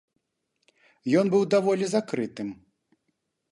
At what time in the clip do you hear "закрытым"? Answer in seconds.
1.93-2.49